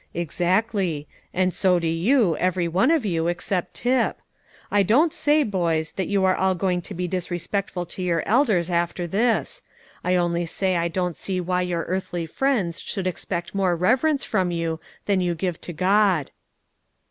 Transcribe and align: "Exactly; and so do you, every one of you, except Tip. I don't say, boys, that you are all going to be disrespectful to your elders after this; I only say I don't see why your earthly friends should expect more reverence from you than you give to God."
"Exactly; 0.15 1.07
and 1.31 1.53
so 1.53 1.77
do 1.77 1.85
you, 1.85 2.35
every 2.37 2.67
one 2.67 2.89
of 2.89 3.05
you, 3.05 3.27
except 3.27 3.75
Tip. 3.75 4.19
I 4.71 4.81
don't 4.81 5.13
say, 5.13 5.43
boys, 5.43 5.91
that 5.91 6.07
you 6.07 6.23
are 6.25 6.35
all 6.35 6.55
going 6.55 6.81
to 6.81 6.95
be 6.95 7.07
disrespectful 7.07 7.85
to 7.85 8.01
your 8.01 8.23
elders 8.27 8.71
after 8.71 9.05
this; 9.05 9.61
I 10.03 10.15
only 10.15 10.47
say 10.47 10.75
I 10.75 10.87
don't 10.87 11.15
see 11.15 11.39
why 11.39 11.61
your 11.61 11.83
earthly 11.83 12.25
friends 12.25 12.79
should 12.81 13.05
expect 13.05 13.53
more 13.53 13.75
reverence 13.75 14.23
from 14.23 14.49
you 14.49 14.79
than 15.05 15.21
you 15.21 15.35
give 15.35 15.61
to 15.61 15.71
God." 15.71 16.31